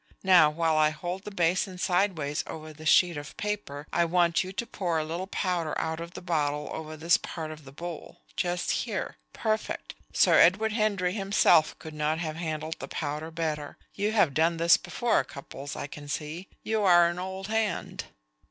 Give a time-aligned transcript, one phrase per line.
[0.23, 4.43] Now while I hold the basin side ways over this sheet of paper, I want
[4.43, 7.71] you to pour a little powder out of the bottle over this part of the
[7.71, 9.17] bowl just here....
[9.31, 9.93] Perfect!
[10.11, 13.77] Sir Edward Henry himself could not have handled the powder better.
[13.93, 16.47] You have done this before, Cupples, I can see.
[16.63, 18.05] You are an old hand."